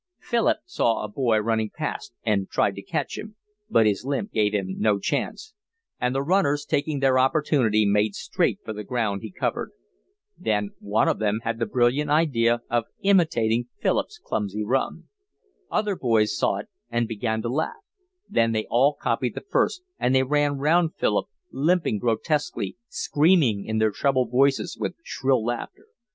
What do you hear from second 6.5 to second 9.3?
taking their opportunity, made straight for the ground he